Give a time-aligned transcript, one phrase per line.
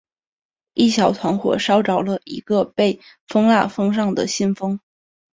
[0.73, 4.79] 一小团火烧着了一个被封蜡封上的信封。